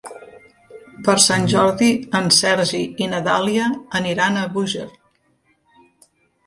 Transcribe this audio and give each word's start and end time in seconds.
Per 1.07 1.15
Sant 1.25 1.45
Jordi 1.53 1.91
en 2.21 2.31
Sergi 2.39 2.81
i 3.07 3.11
na 3.13 3.21
Dàlia 3.29 3.69
aniran 4.01 4.43
a 4.47 4.51
Búger. 4.57 4.89